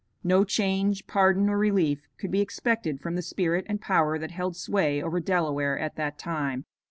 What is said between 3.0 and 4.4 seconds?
the spirit and power that